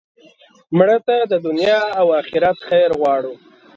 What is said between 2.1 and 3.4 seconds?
آخرت خیر غواړو